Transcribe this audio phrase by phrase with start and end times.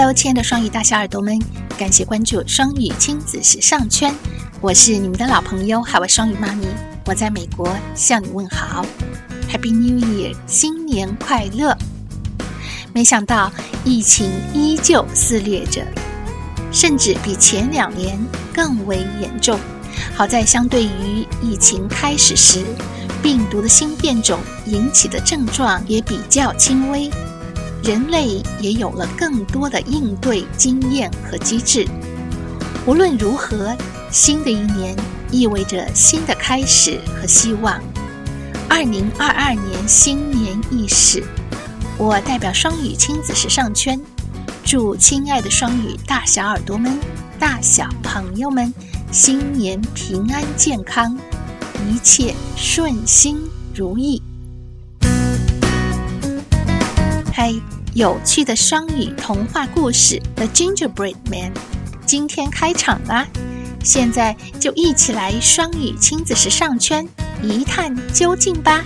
[0.00, 1.38] Hello，亲爱的双语大小耳朵们，
[1.76, 4.14] 感谢关注双语亲子时尚圈，
[4.62, 6.66] 我是你们的老朋友海外双语妈咪，
[7.04, 8.82] 我在美国向你问好
[9.52, 11.76] ，Happy New Year，新年快乐！
[12.94, 13.52] 没想到
[13.84, 15.86] 疫情依旧肆虐着，
[16.72, 18.18] 甚至比前两年
[18.54, 19.60] 更为严重。
[20.14, 22.64] 好在相对于疫情开始时，
[23.22, 27.10] 病毒的新变种引起的症状也比较轻微。
[27.82, 31.86] 人类也有了更多的应对经验和机制。
[32.86, 33.76] 无论如何，
[34.10, 34.96] 新的一年
[35.30, 37.80] 意味着新的开始和希望。
[38.68, 41.22] 二零二二年新年伊始，
[41.98, 44.00] 我代表双语亲子时尚圈，
[44.64, 46.98] 祝亲爱的双语大小耳朵们、
[47.38, 48.72] 大小朋友们
[49.10, 51.18] 新年平安健康，
[51.88, 53.38] 一切顺心
[53.74, 54.22] 如意。
[57.42, 57.54] 嗨，
[57.94, 61.54] 有趣的双语童话故事《The Gingerbread Man》
[62.04, 63.26] 今天开场啦！
[63.82, 67.08] 现在就一起来双语亲子时尚圈
[67.42, 68.84] 一探究竟吧